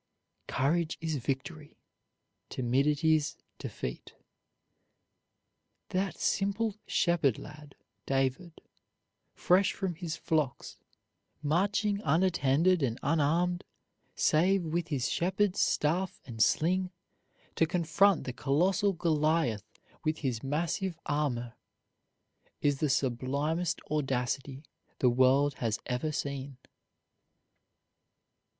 Courage 0.47 0.97
is 0.99 1.17
victory, 1.17 1.77
timidity's 2.49 3.37
defeat. 3.59 4.15
That 5.89 6.17
simple 6.17 6.79
shepherd 6.87 7.37
lad, 7.37 7.75
David, 8.07 8.61
fresh 9.35 9.73
from 9.73 9.93
his 9.93 10.15
flocks, 10.15 10.79
marching 11.43 12.01
unattended 12.03 12.81
and 12.81 12.97
unarmed, 13.03 13.63
save 14.15 14.63
with 14.65 14.87
his 14.87 15.07
shepherd's 15.07 15.59
staff 15.59 16.19
and 16.25 16.41
sling, 16.41 16.89
to 17.55 17.67
confront 17.67 18.23
the 18.23 18.33
colossal 18.33 18.93
Goliath 18.93 19.77
with 20.03 20.17
his 20.25 20.41
massive 20.41 20.97
armor, 21.05 21.53
is 22.59 22.79
the 22.79 22.89
sublimest 22.89 23.79
audacity 23.91 24.63
the 24.97 25.11
world 25.11 25.53
has 25.59 25.77
ever 25.85 26.11
seen. 26.11 26.57